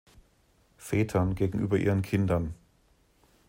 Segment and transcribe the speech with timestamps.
[0.79, 2.55] Vätern gegenüber ihren Kindern.